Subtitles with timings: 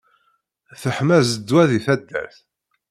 [0.81, 2.37] Teḥma zzedwa deg taddart!